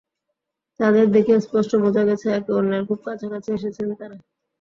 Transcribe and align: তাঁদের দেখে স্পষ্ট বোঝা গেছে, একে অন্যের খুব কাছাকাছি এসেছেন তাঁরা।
তাঁদের 0.79 1.05
দেখে 1.11 1.33
স্পষ্ট 1.39 1.71
বোঝা 1.83 2.03
গেছে, 2.09 2.27
একে 2.31 2.51
অন্যের 2.53 2.83
খুব 2.89 2.99
কাছাকাছি 3.07 3.49
এসেছেন 3.53 3.87
তাঁরা। 3.91 4.17